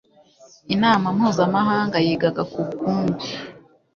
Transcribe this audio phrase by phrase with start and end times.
[0.75, 3.17] inama mpuzamahanga yigaga ku bukungu